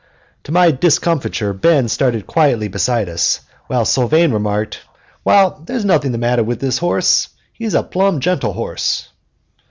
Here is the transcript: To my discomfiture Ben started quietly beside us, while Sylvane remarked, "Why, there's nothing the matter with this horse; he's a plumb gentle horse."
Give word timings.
To 0.45 0.51
my 0.51 0.71
discomfiture 0.71 1.53
Ben 1.53 1.87
started 1.87 2.25
quietly 2.25 2.67
beside 2.67 3.07
us, 3.07 3.41
while 3.67 3.85
Sylvane 3.85 4.33
remarked, 4.33 4.79
"Why, 5.21 5.51
there's 5.63 5.85
nothing 5.85 6.11
the 6.11 6.17
matter 6.17 6.43
with 6.43 6.59
this 6.59 6.79
horse; 6.79 7.29
he's 7.53 7.75
a 7.75 7.83
plumb 7.83 8.19
gentle 8.19 8.53
horse." 8.53 9.09